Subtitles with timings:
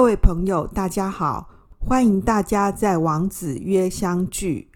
[0.00, 1.46] 各位朋友，大家好，
[1.78, 4.70] 欢迎大家在王子约相聚。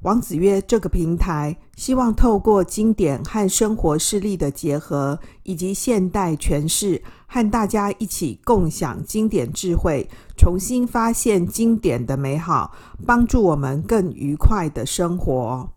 [0.00, 15.70] 王子约这个平台，希望透过经典和生活事例的结合，以及现代诠释，和大家一起共享经典智慧，重新发现经典的美好，帮助我们更愉快的生活。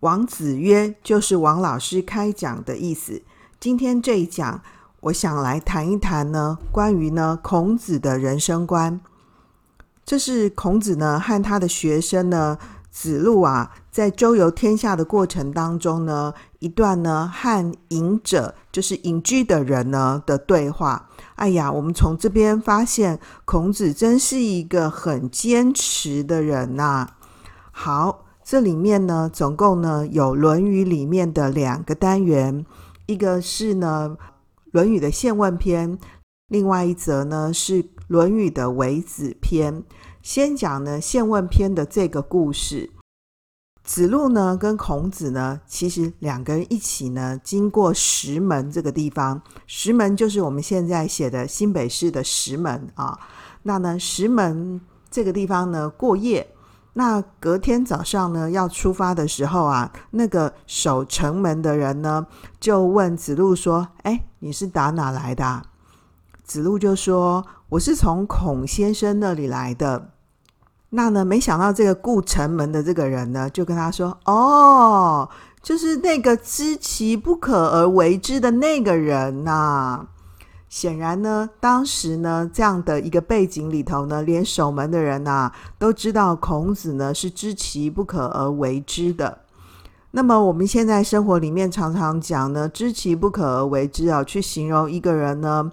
[0.00, 3.22] 王子约就是王老师开讲的意思。
[3.58, 4.60] 今天这一讲。
[5.06, 9.00] 我想来谈一谈呢，关于呢孔子的人生观。
[10.04, 12.58] 这是孔子呢和他的学生呢
[12.90, 21.08] 子路啊，在周游天下的过程当中呢，一段呢和隐者，就是隐居的人呢的对话。
[21.36, 27.10] 哎呀，我们从这边发现，孔子真是一个很坚持的人呐、
[27.70, 32.66] 好，这里面呢，总共呢有《论语》里面的两个单元，
[33.06, 34.16] 一个是呢。
[34.76, 35.98] 《论语》的宪问篇，
[36.48, 39.82] 另外一则呢是《论语》的微子篇。
[40.20, 42.90] 先讲呢宪问篇的这个故事。
[43.82, 49.40] 子路呢跟孔子呢，其实两个人一起呢经过石门这个地方。
[49.66, 53.18] 石门就是我们现在写的新北市的石门啊。
[53.62, 54.78] 那呢石门
[55.10, 56.46] 这个地方呢过夜。
[56.98, 62.26] 那隔天早上呢，要出发的时候啊，那个守城门的人呢，
[62.58, 65.62] 就问子路说：“哎，你是打哪来的？”
[66.42, 70.08] 子路就说：“我是从孔先生那里来的。”
[70.88, 75.28] 那呢，没想到这个顾城门的这个人呢，就跟他说：“哦，
[75.60, 80.06] 就是那个知其不可而为之的那个人呐。”
[80.68, 89.38] 显然呢，当时呢，这样的一个背景里头呢，连守门的人呐、都知道孔子呢是知其不可而为之的。
[90.10, 95.70] 那么我们现在生活里面常常讲呢，知其不可而为之啊，去形容一个人呢，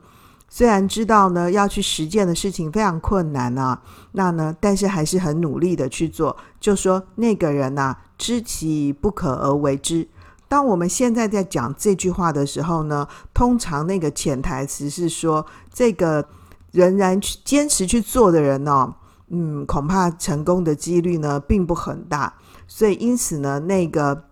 [0.47, 10.07] 虽然知道呢要去实践的事情非常困难啊，那呢，但是还是很努力的去做，就说那个人呐、知其不可而为之。
[10.53, 15.43] 当我们现在在讲这句话的时候呢，通常那个潜台词是说，
[15.73, 16.23] 这个
[16.71, 18.93] 仍然去坚持去做的人呢、哦，
[19.29, 22.31] 嗯，恐怕成功的几率呢并不很大。
[22.67, 24.25] 所以因此呢，那个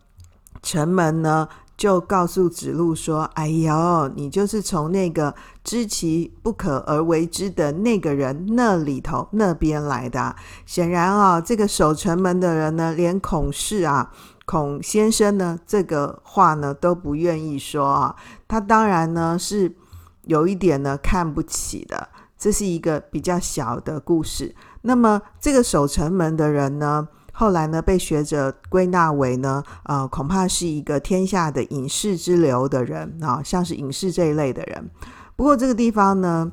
[0.61, 5.33] 城门呢就告诉子路说：“哎呦，你就是从那个
[5.63, 10.35] 知其不可而为之的那个人那里头那边来的。”
[10.67, 14.11] 显然啊、这个守城门的人呢，连孔氏啊。
[14.51, 18.13] 孔先生呢，这个话呢都不愿意说啊。
[18.49, 19.73] 他当然呢是
[20.23, 22.09] 有一点呢看不起的。
[22.37, 24.53] 这是一个比较小的故事。
[24.81, 34.89] 那么这个守城门的人呢，后来呢被学者归纳为呢，呃，恐怕是一个天下的隐士之流的人啊，像是隐士这一类的人。
[35.37, 36.51] 不过这个地方呢。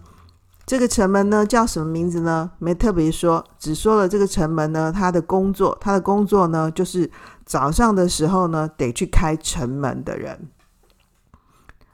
[0.69, 2.51] 这个城门呢叫什么名字呢？
[2.59, 7.11] 没特别说，只说了这个城门呢，他的工作，他的工作呢，就是
[7.47, 10.51] 早上的时候呢，得去开城门的人。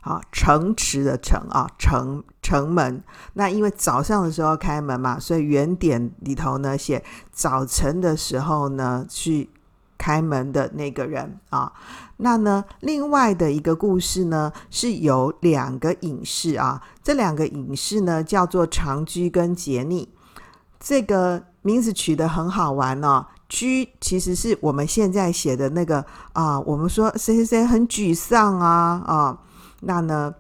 [0.01, 3.01] 好，城池的城啊，城城门。
[3.35, 9.51] 那因为早上的时候开门嘛，所以原点里头呢写早晨的时候呢去
[9.99, 11.73] 开门的那个人啊。
[12.19, 20.09] 那呢，另外的一个故事呢，是有两个隐士啊，这两个隐士呢叫做长居跟桀逆，
[20.79, 23.27] 这个名字取得很好玩哦。
[23.49, 26.05] 居其实是我们现在写的那个
[26.35, 29.39] 啊，我们说谁谁谁很沮丧啊啊，
[29.81, 30.33] 那呢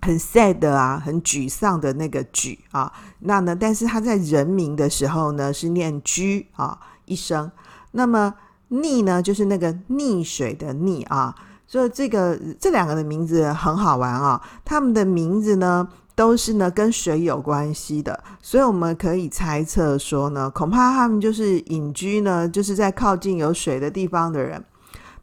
[0.00, 7.52] 很 sad 啊，很沮丧的那个沮啊，那呢，但是他在人名的时候呢是念居啊一声，
[7.90, 8.32] 那么。
[8.72, 11.34] 溺呢，就是那个溺水的溺啊，
[11.66, 24.64] 所以这个这两个的名字很好玩啊，他们的名字呢都是呢跟水有关系的，所以我们可以猜测说呢，恐怕他们就是隐居呢，就是在靠近有水的地方的人。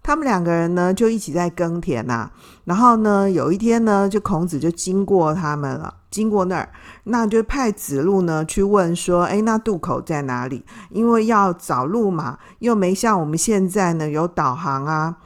[0.09, 2.31] 他们两个人呢，就一起在耕田呐、啊。
[2.63, 6.69] 然后呢，有一天呢，就孔子就经过他们了，经过那儿，
[7.03, 10.65] 那就派子路呢去问说：“哎，那渡口在哪里？
[10.89, 15.17] 因为要找路嘛，又没像我们现在呢有导航啊。”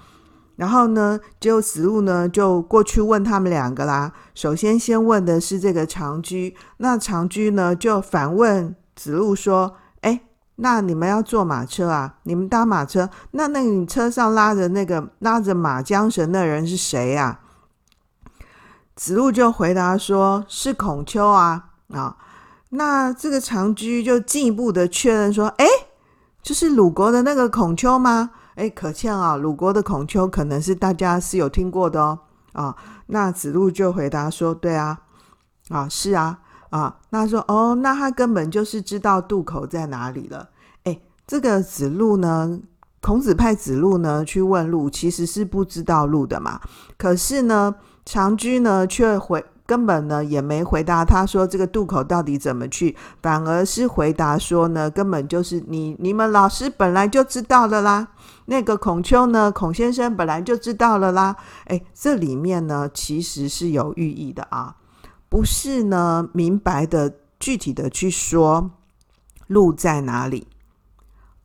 [0.58, 4.12] 然后呢，就子路呢就过去问他们两个啦。
[4.36, 9.78] 首先先问的是这个长居，那长居呢就反问子路说。
[10.58, 12.16] 那你们要坐马车啊？
[12.24, 13.10] 你们搭马车？
[13.32, 17.40] 那那你车上拉着那个拉着马缰绳的人是谁呀？
[18.96, 22.16] 子路就回答说：“是孔丘啊！”啊，
[22.70, 25.66] 那这个长居就进一步的确认说：“诶，
[26.44, 32.20] 就是鲁国的那个孔丘吗？”诶，可见啊，鲁国的孔丘可能是大家是有听过的哦。
[32.52, 32.76] 啊，
[33.08, 35.00] 那子路就回答说：“对啊，
[35.70, 36.42] 啊是啊。”
[36.78, 36.98] 啊。
[37.12, 40.50] 那说哦，那他根本就是知道渡口在哪里了。
[40.84, 42.60] 诶，这个子路呢，
[43.02, 46.60] 孔子派子路呢去问路，其实是不知道路的嘛。
[46.98, 47.76] 可是呢，
[48.06, 49.46] 长居呢却回。
[49.66, 58.10] 根本呢也没回答，他说这个渡口到底怎么去，反而是回答说呢，根本就是你你们老师本来就知道了啦。
[58.48, 61.38] 那个孔丘呢，孔先生本来就知道了啦。
[61.68, 64.76] 诶，这里面呢其实是有寓意的啊，
[65.34, 68.70] 不是呢明白的具体的去说
[69.48, 70.46] 路在哪里，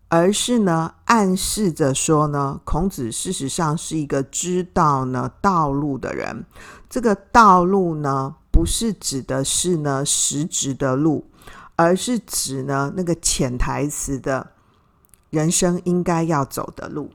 [0.08, 6.44] 而是呢暗示着说呢，孔子事实上是一个知道呢道路的人。
[6.90, 11.24] 这个道路呢，不是指的是呢实质的路，
[11.74, 14.50] 而是指呢那个潜台词的
[15.30, 17.10] 人生应该要走的路。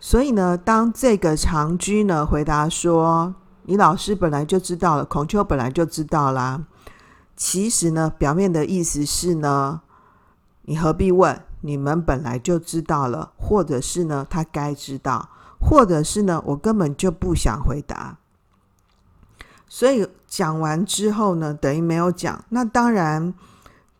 [0.00, 3.34] 所以呢，当这个长居呢回答说
[3.66, 6.64] ：“你老师本来就知道了，孔丘本来就知道啦。”
[7.36, 9.82] 其实呢，表面的意思是呢，
[10.62, 11.42] 你何必问？
[11.60, 15.28] 你们本来就知道了，或者是呢他该知道，
[15.60, 18.16] 或者是呢我根本就不想回答。
[19.68, 22.44] 所以讲完之后呢，等于没有讲。
[22.50, 23.34] 那当然，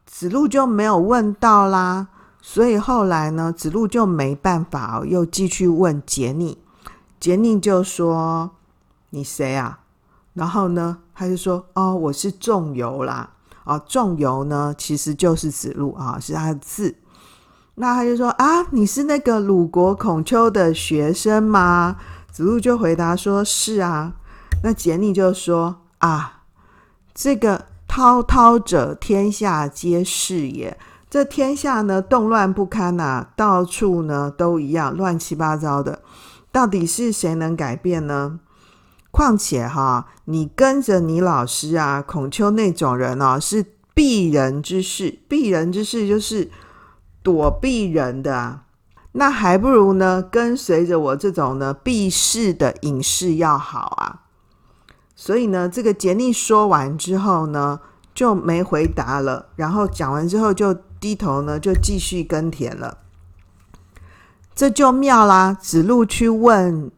[0.07, 2.09] 子路就没有问到啦。
[2.41, 6.57] 所以后来呢，子路就没办法，又继续问杰尼，
[7.19, 8.53] 杰尼就说
[9.17, 9.81] ：“你谁啊？”
[10.35, 13.31] 然后呢，他就说：“哦，我是仲由啦。”
[13.65, 16.95] 啊，仲由呢，其实就是子路啊，是他的字。
[17.77, 21.97] 那他就说：“啊，你是那个鲁国孔丘的学生吗？”
[22.31, 24.13] 子路就回答说：“是啊。”
[24.63, 26.43] 那桀逆就说啊，
[27.15, 30.79] 这个滔滔者，天下皆是也。
[31.11, 36.03] 这天下呢，动乱不堪呐，到处呢都一样，乱七八糟的。
[36.53, 38.39] 到底是谁能改变呢？
[39.17, 43.65] 况且哈，你跟着你老师啊，孔丘那种人哦，是
[43.95, 45.21] 避人之事。
[45.27, 46.51] 避人之事就是
[47.23, 48.65] 躲避人的啊。
[49.13, 54.21] 那还不如呢，跟随着我这种呢，避世的隐士要好啊。
[55.15, 57.81] 所以呢，这个桀逆说完之后呢，
[58.15, 59.47] 就没回答了。
[59.57, 62.99] 然后讲完之后，就低头呢，就继续耕田了。
[64.55, 65.55] 这就妙啦！
[65.55, 66.91] 子路去问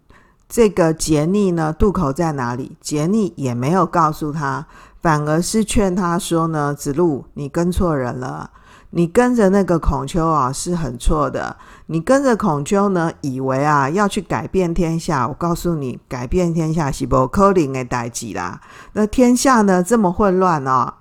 [0.49, 2.77] 这个桀逆呢，渡口在哪里？
[2.83, 4.67] 桀逆也没有告诉他，
[5.03, 8.51] 反而是劝他说呢：“子路，你跟错人了。”
[8.91, 11.59] 你跟着那个孔丘啊，是很错的。
[11.89, 15.29] 你跟着孔丘呢，以为啊要去改变天下。
[15.29, 18.63] 我告诉你，改变天下是不可能的代志啦。
[18.95, 20.95] 那天下呢这么混乱哦，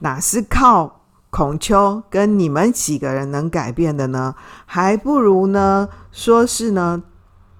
[0.00, 1.00] 哪是靠
[1.30, 4.34] 孔丘跟你们几个人能改变的呢？
[4.66, 7.02] 还不如呢说是呢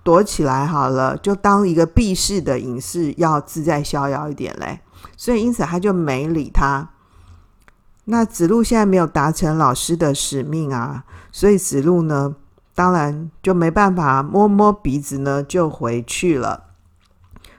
[0.02, 4.80] 躲起来好了，就当一个避世的隐士，要自在逍遥一点嘞。
[5.16, 6.90] 所以因此他就没理他。
[8.04, 12.34] 那子路现在没有达成老师的使命啊，所以子路呢，
[12.74, 16.64] 当然就没办法摸摸鼻子呢，就回去了。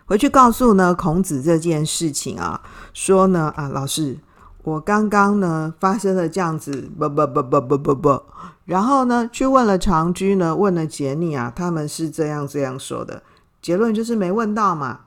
[0.05, 2.61] 回去告诉呢孔子这件事情啊，
[2.93, 4.19] 说呢啊，老师，
[4.63, 8.23] 我刚刚呢发生了这样子，不不不不不不不，
[8.65, 13.21] 然后呢去问了长居呢，问了杰尼啊，他们是这样这样说的，
[13.61, 15.01] 结论就是没问到嘛。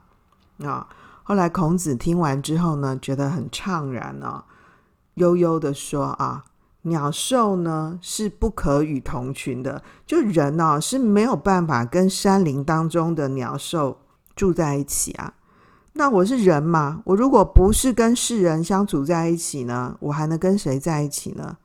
[0.63, 0.87] 啊，
[1.23, 4.43] 后来孔子听完之后呢，觉得很怅然啊。
[5.15, 6.43] 悠悠的说啊，
[6.83, 13.97] 鸟兽呢是不可与同群的，就人呢、是没有办法跟山林当中的鸟兽
[14.35, 15.33] 住在一起啊。
[15.97, 21.57] 那我是人嘛，我如果不是跟世人相处在一起呢，我还能跟谁在一起呢？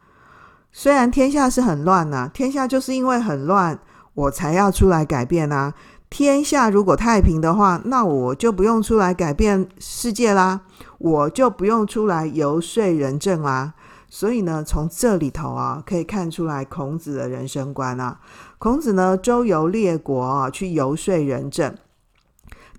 [0.72, 3.78] 虽然天下是很乱呐、啊，天下就是因为很乱，
[4.14, 5.74] 我才要出来改变啊。
[6.08, 10.62] 天下如果太平的话，那我就不用出来改变世界啦，
[10.96, 13.74] 我就不用出来游说人政啦。
[14.08, 18.18] 所以呢，从这里头啊，可以看出来孔子的人生观啊。
[18.58, 21.74] 孔子呢，周游列国啊，去游说人政。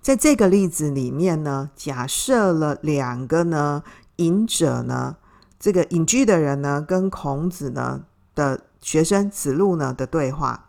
[0.04, 3.82] 在这个例子里面呢，假设了两个呢
[4.16, 5.16] 隐者呢，
[5.58, 8.02] 这个隐居的人呢，跟孔子呢
[8.34, 10.66] 的学生子路呢的对话。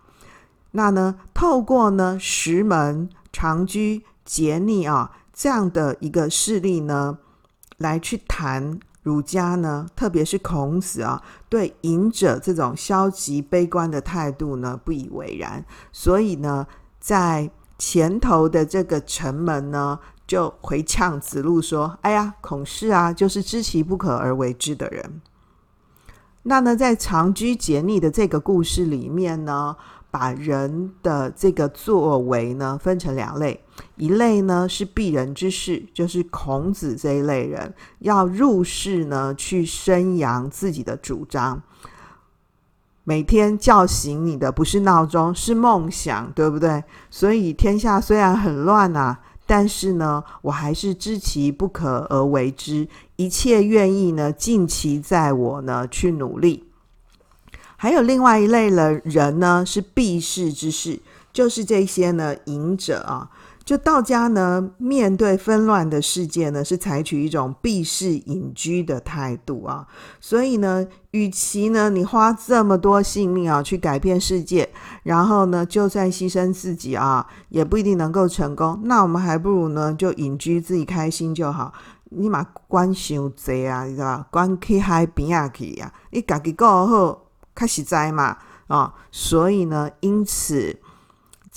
[0.71, 7.17] 那呢，透过呢石门、长居、桀逆啊这样的一个事例呢，
[7.75, 15.65] 来去谈儒家呢，特别是孔子啊，对隐者这种消极悲观的态度呢不以为然。
[15.91, 16.65] 所以呢，
[17.01, 25.21] 在前头的这个城门呢，就回呛子路说：“哎呀，孔氏啊，就是知其不可而为之的人。”
[26.43, 29.75] 那呢，在长居桀逆的这个故事里面呢。
[30.11, 33.61] 把人的这个作为呢分成两类，
[33.97, 41.61] 一类呢是避人之事，就是孔子这一类人，要入世呢去宣扬自己的主张。
[43.07, 46.83] 每天叫醒你的不是闹钟，是梦想，对不对？
[47.11, 56.67] 所以天下虽然很乱啊，但是呢，我还是知其不可而为之，一切愿意呢尽其在我呢去努力。
[57.77, 60.99] 还有另外一类的人呢，是避世之士，
[61.31, 63.29] 就是这些呢隐者啊。
[63.65, 69.87] 就道家呢，面对纷乱的世界呢，是采取一种避世隐居的态度啊。
[70.21, 74.69] 所以呢，与其呢你花这么多性命啊去改变世界，
[75.01, 78.79] 然后呢就算牺牲自己啊，也不一定能够成功。
[78.83, 81.73] 那我们还不如呢就隐居，自己开心就好。
[82.11, 84.27] 你嘛关伤济啊，你知道吧？
[84.29, 87.23] 关去海边啊去呀，你自己过好，
[87.55, 88.93] 较实在嘛啊。
[89.11, 90.77] 所以呢，因此。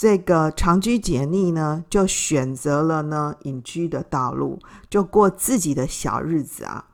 [0.00, 6.85] 这个长居简逆呢，就选择了呢隐居的道路，就过自己的小日子啊。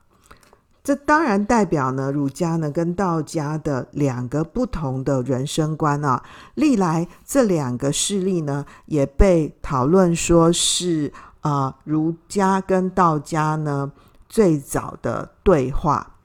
[0.83, 6.23] 这当然代表呢儒家呢跟道家的两个不同的人生观啊。
[6.55, 13.91] 历来这两个势力呢，也被讨论说是啊、儒家跟道家呢
[14.27, 16.15] 最早的对话。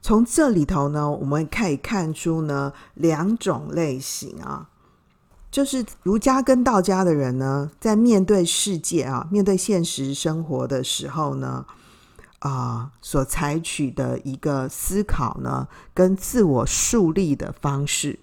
[0.00, 4.68] 从这里头呢，我们可以看出呢两种类型啊。
[5.56, 11.64] 就是儒家跟道家的人呢，在面对世界啊，面对现实生活的时候呢，
[12.40, 18.18] 啊、所采取的一个思考呢，跟自我树立的方式，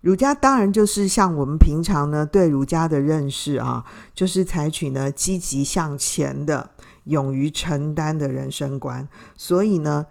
[0.00, 6.70] 儒家当然就是像我们平常呢对儒家的认识啊，就是采取呢积极向前的、
[7.04, 9.06] 勇于承担的人生观。
[9.36, 10.06] 所以呢，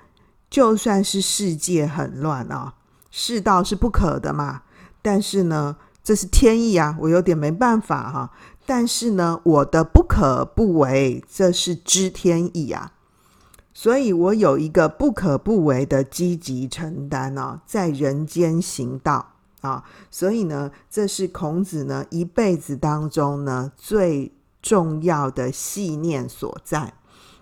[0.51, 2.75] 就算是世界很乱啊，
[3.09, 4.61] 世道是不可的嘛，
[5.01, 5.77] 但是呢。
[6.07, 8.31] 这是天意啊，我有点没办法哈。
[8.65, 12.93] 但是呢，我的不可不为，这是知天意啊。
[13.73, 19.83] 所以我有一个不可不为的积极承担啊，在人间行道啊。
[20.09, 26.93] 所以呢，这是孔子呢一辈子当中呢最重要的信念所在。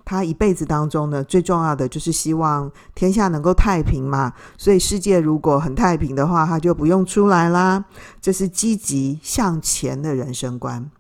[0.06, 4.32] 他一辈子当中呢，最重要的就是希望天下能够太平嘛。
[4.56, 7.84] 所以世界如果很太平的话，他就不用出来啦。
[8.22, 10.92] 这是积极向前的人生观。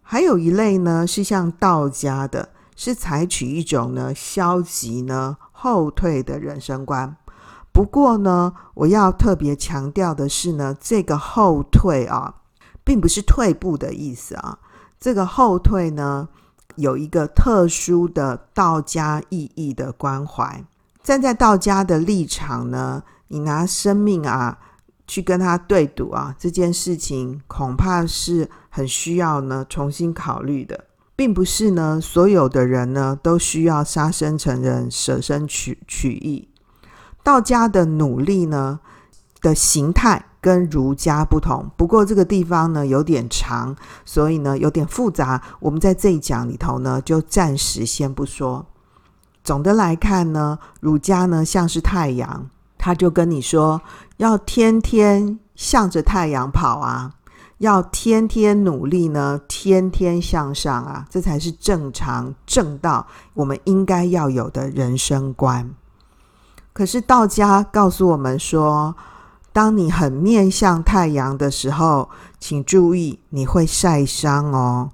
[0.00, 7.14] 还有一类呢，是像道家的，是采取一种呢消极呢后退的人生观。
[7.72, 12.36] 不过呢，我要特别强调的是呢，这个后退啊，
[12.82, 14.58] 并不是退步的意思啊。
[14.98, 16.26] 这个后退呢。
[16.76, 20.64] 有一个特殊的道家意义的关怀，
[21.02, 24.58] 站在道家的立场呢，你拿生命啊
[25.06, 36.48] 去跟他对赌啊，这件事情恐怕是很需要呢重新考虑的，并不是呢所有的人呢都需要杀身成仁、舍身取取义。
[37.22, 38.80] 道家的努力呢
[39.40, 40.26] 的形态。
[40.44, 43.74] 跟儒家不同，不过这个地方呢有点长，
[44.04, 45.40] 所以呢有点复杂。
[45.58, 48.66] 我们在这一讲里头呢，就暂时先不说。
[49.42, 53.80] 总的来看呢，儒家呢像是太阳，他就跟你说，
[54.18, 57.14] 要天天向着太阳跑啊，
[57.56, 65.70] 要天天努力呢，天天向上啊，这才是正常正道，我们应该要有的人生观。
[66.74, 68.94] 可是道家告诉我们说，
[69.54, 74.90] 当你很面向太阳的时候，请注意你会晒伤哦。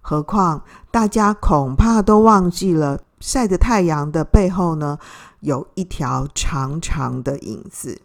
[0.00, 4.96] 何况大家恐怕都忘记了，晒着太阳的背后呢，
[5.40, 8.00] 有一条长长的影子。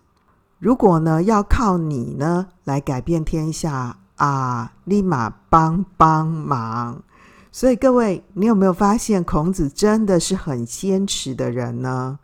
[0.58, 7.04] 如果呢要靠你呢来改变天下啊，立马帮帮忙。
[7.52, 12.18] 所以各位，你有没有发现孔子真的是很坚持的人呢？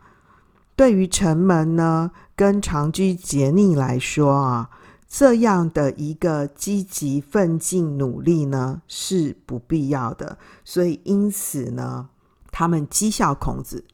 [0.74, 4.70] 对于城门呢，跟长居简逆来说啊，
[5.08, 10.38] 这样的一个积极奋进努力呢，是不必要的。
[10.64, 12.10] 所以因此呢，
[12.52, 13.84] 他们讥笑孔子。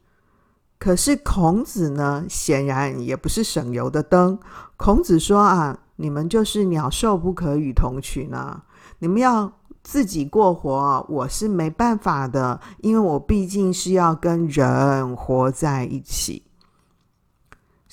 [0.78, 4.38] 可是孔子呢，显然也不是省油的灯。
[4.76, 8.62] 孔子说啊，你们就是鸟兽不可与同群啊，
[8.98, 9.50] 你们要
[9.82, 16.42] 自己过活，我是没办法的，因为我毕竟是要跟人活在一起。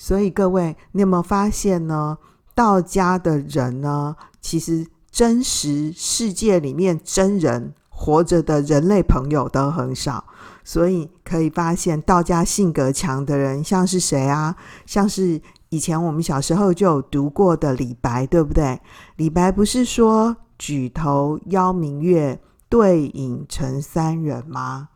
[0.02, 2.18] 所以各位，你有没有发现呢？
[2.56, 10.24] 道家的人呢，其实真实世界里面真人活着的人类朋友都很少。
[10.64, 14.56] 所以可以发现，道家性格强的人，像是谁啊？
[14.86, 18.80] 像是以前我们小时候就有读过的李白，对不对？
[19.14, 24.88] 李白不是说“举头邀明月，对影成三人”吗？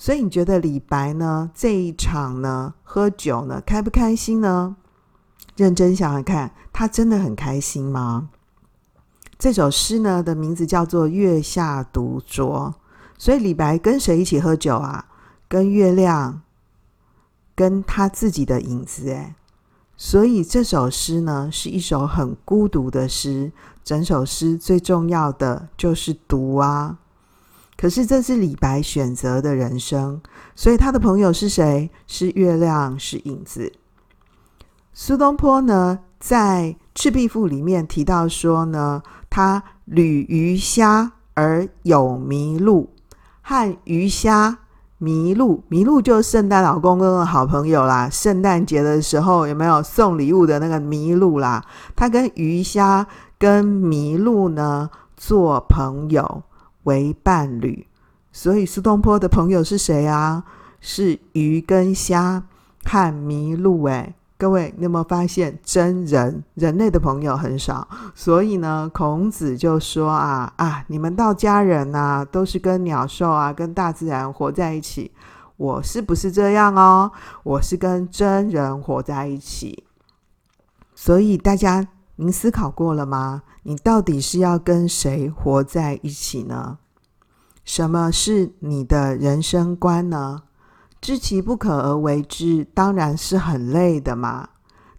[0.00, 4.76] 所以你觉得李白呢，这一场呢，喝酒呢，开不开心呢？
[5.56, 8.30] 认真想想看，他真的很开心吗？
[9.36, 12.70] 这首诗呢的名字叫做《月下独酌》，
[13.18, 15.06] 所以李白跟谁一起喝酒啊？
[15.48, 16.42] 跟月亮，
[17.56, 19.08] 跟他自己的影子。
[19.08, 19.34] 诶，
[19.96, 23.50] 所以这首诗呢是一首很孤独的诗。
[23.82, 26.98] 整首诗最重要的就是独啊。
[27.80, 30.20] 可是这是李白选择的人生，
[30.56, 31.88] 所以他的朋友是谁？
[32.08, 33.72] 是月亮，是影子。
[34.92, 42.90] 苏东坡呢，在《赤壁赋》里面提到说呢，他侣鱼虾而友麋鹿，
[43.42, 44.58] 和鱼虾、
[45.00, 48.10] 麋鹿，麋鹿就是圣诞老公公的好朋友啦。
[48.10, 51.64] 圣诞节的时候有没有送礼物的那个麋鹿啦？
[51.94, 53.06] 他跟鱼虾、
[53.38, 56.42] 跟麋鹿呢做朋友。
[56.88, 57.86] 为伴侣，
[58.32, 60.42] 所以苏东坡的朋友是谁啊？
[60.80, 62.42] 是鱼跟虾
[62.84, 63.84] 和麋鹿。
[63.84, 67.86] 诶，各位，你有没有发现，真人人类的朋友很少？
[68.14, 75.12] 所以呢，孔子就说啊啊，你们道家人呐、啊，都是跟鸟兽啊，跟大自然活在一起。
[75.56, 77.10] 我是不是这样哦？
[77.42, 79.84] 我是跟真人活在一起。
[80.94, 83.42] 所以大家，您思考过了吗？
[83.68, 86.78] 你到底是要跟谁活在一起呢？
[87.66, 90.44] 什么是你的人生观呢？
[91.02, 94.48] 知其不可而为之，当然是很累的嘛。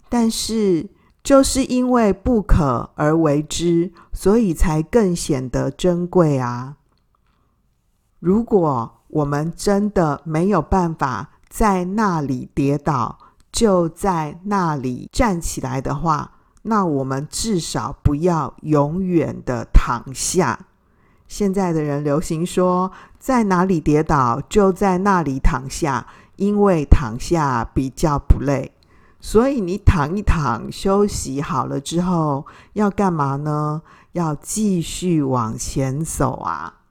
[0.07, 0.87] 但是
[1.23, 6.77] 就是因为不可而为之，所以才更显得珍贵啊。
[8.19, 13.17] 如果我们真的没有办法在那里跌倒，
[13.51, 16.33] 就在那里站起来的话，
[16.69, 20.67] 那我们至少不要永远的躺下。
[21.27, 26.05] 现在的人流行说，在哪里跌倒就在那里躺下，
[26.35, 28.71] 因为躺下比较不累。
[29.19, 33.81] 所以你躺一躺，休息好了之后，要干嘛呢？
[34.11, 36.81] 要继续往前走啊！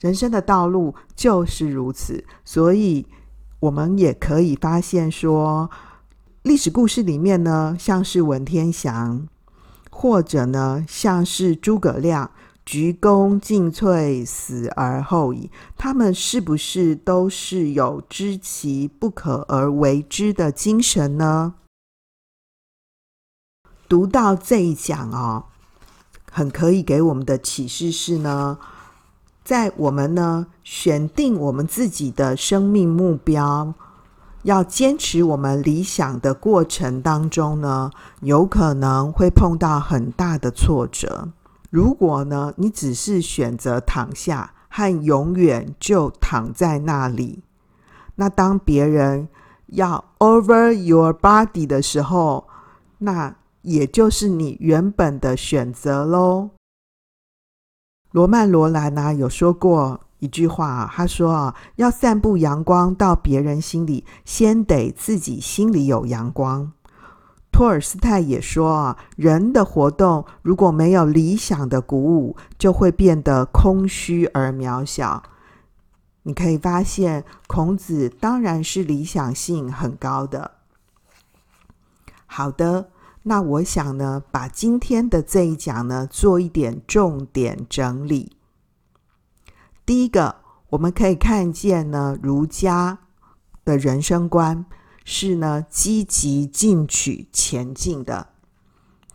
[0.00, 3.06] 人生的道路就是如此，所以
[3.60, 5.70] 我们也可以发现说。
[6.42, 9.26] 历史故事里面呢，像是文天祥，
[9.90, 12.30] 或者呢，像是诸葛亮，
[12.64, 15.50] 鞠躬尽瘁，死而后已。
[15.76, 21.54] 他们是不是都是有知其不可而为之的精神呢？
[23.88, 25.46] 读到这一讲哦，
[26.30, 28.58] 很可以给我们的启示是呢，
[29.44, 33.74] 在我们呢选定我们自己的生命目标。
[34.42, 41.32] 要坚持我们理想的过程当中呢，有可能会碰到很大的挫折。
[41.70, 47.42] 如果呢，你只是选择躺下和永远就躺在那里，
[48.14, 49.28] 那当别人
[49.66, 52.46] 要 over your body 的时候，
[52.98, 56.50] 那也就是你原本的选择喽。
[58.12, 60.00] 罗曼·罗兰呢有说过。
[60.18, 66.72] 一句话啊，他说啊，要散布阳光到别人心里，先得自己心里有阳光。
[67.50, 75.22] 托尔斯泰也说啊，人的活动如果没有理想的鼓舞，就会变得空虚而渺小。
[76.24, 80.52] 你可以发现，孔子当然是理想性很高的。
[82.26, 82.90] 好的，
[83.22, 88.32] 那我想呢，把今天的这一讲呢，做一点重点整理。
[89.88, 90.36] 第一个，
[90.68, 92.98] 我们可以看见呢，儒家
[93.64, 94.66] 的人生观
[95.02, 98.26] 是呢积极进取前进的；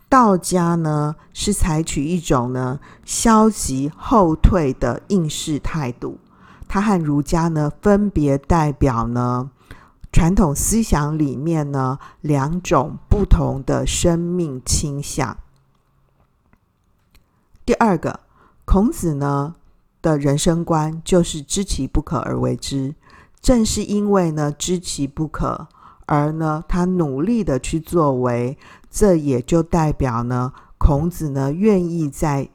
[0.08, 6.18] 道家呢是采取一种呢消极后退的应试态度。
[6.66, 9.48] 它和儒家呢分别代表呢
[10.10, 15.36] 传统思想里面呢两种不同的生命倾向。
[17.64, 18.18] 第二个，
[18.64, 19.54] 孔子呢，
[20.04, 22.94] 的人生观就是知其不可而为之，
[23.40, 25.66] 正是因为呢知其不可，
[26.04, 28.58] 而呢他努力的去作为，
[28.90, 32.50] 这也就代表呢孔子呢愿意在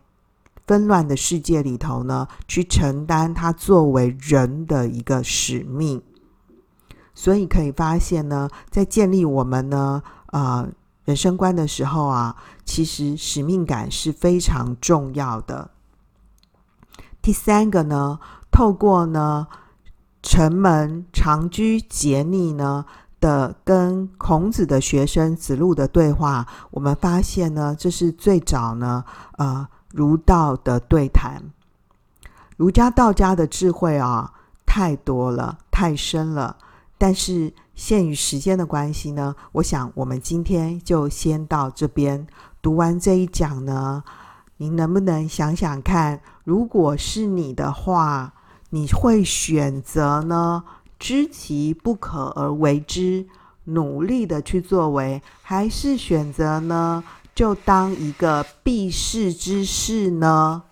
[0.67, 6.03] 纷乱的世界里头呢去承担他作为人的一个使命。
[7.15, 10.69] 所以可以发现呢，在建立我们呢呃
[11.05, 15.71] 人生观的时候啊，其实使命感是非常重要的。
[17.21, 18.19] 第三个呢，
[18.51, 19.47] 透过呢
[20.21, 22.85] 城门长居节逆呢，
[23.19, 29.03] 的跟孔子的学生子路的对话，我们发现呢，这是最早呢，
[29.37, 31.43] 呃，儒道的对谈。
[32.57, 34.33] 儒家、道家的智慧啊，
[34.65, 36.57] 太多了，太深了。
[36.97, 42.27] 但是限于时间的关系呢，我想我们今天就先到这边。
[42.61, 44.03] 读完这一讲呢，
[44.61, 48.33] 您能不能想想看，如果是你的话，
[48.71, 50.63] 你会选择呢？
[50.99, 53.25] 知其不可而为之，
[53.63, 57.01] 努力的去作为，还是选择呢，
[57.33, 60.63] 就当一个避世之事呢？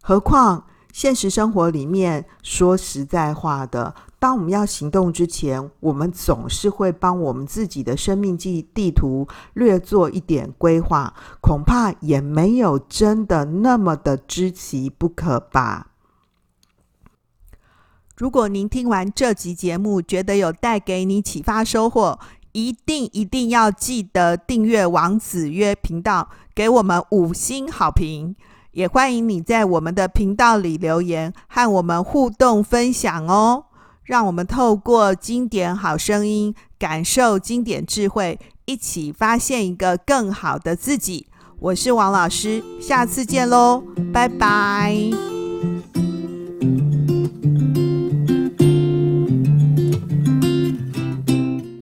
[0.00, 15.88] 何况现实生活里面，说实在话的，当我们要行动之前，我们总是会帮我们自己的生命地地图略做一点规划，恐怕也没有真的那么的知其不可吧。
[18.16, 22.18] 如果您听完这集节目，觉得有带给你启发收获，
[22.52, 28.34] 一定一定要记得订阅王子约频道，给我们五星好评。
[28.72, 33.66] 也欢迎你在我们的频道里留言，和我们互动分享哦。
[34.04, 41.26] 让我们透过经典好声音感受经典智慧一起发现一个更好的自己。
[41.58, 45.10] 我是王老师下次见喽拜拜。